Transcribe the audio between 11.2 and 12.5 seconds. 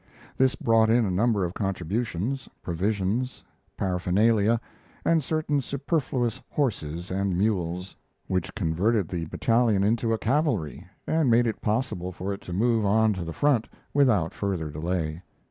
made it possible for it